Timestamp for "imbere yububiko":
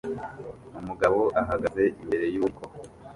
2.01-2.63